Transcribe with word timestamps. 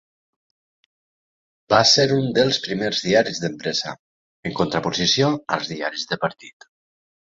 Va 1.73 1.81
ser 1.89 2.05
un 2.15 2.31
dels 2.39 2.57
primers 2.67 3.03
diaris 3.09 3.41
d'empresa, 3.43 3.95
en 4.51 4.57
contraposició 4.61 5.31
als 5.59 5.71
diaris 5.75 6.09
de 6.15 6.19
partit. 6.25 6.69